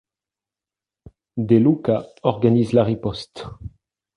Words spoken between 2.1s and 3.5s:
organise la riposte…